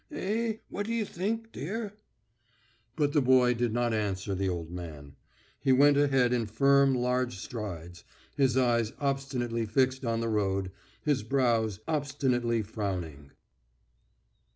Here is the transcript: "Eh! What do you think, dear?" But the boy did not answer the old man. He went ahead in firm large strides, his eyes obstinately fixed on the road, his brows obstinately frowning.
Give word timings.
"Eh! 0.11 0.55
What 0.69 0.87
do 0.87 0.93
you 0.95 1.05
think, 1.05 1.51
dear?" 1.51 1.93
But 2.95 3.13
the 3.13 3.21
boy 3.21 3.53
did 3.53 3.71
not 3.71 3.93
answer 3.93 4.33
the 4.33 4.49
old 4.49 4.71
man. 4.71 5.15
He 5.59 5.71
went 5.71 5.95
ahead 5.95 6.33
in 6.33 6.47
firm 6.47 6.95
large 6.95 7.37
strides, 7.37 8.03
his 8.35 8.57
eyes 8.57 8.93
obstinately 8.99 9.67
fixed 9.67 10.03
on 10.03 10.19
the 10.19 10.27
road, 10.29 10.71
his 11.03 11.21
brows 11.21 11.81
obstinately 11.87 12.63
frowning. 12.63 13.29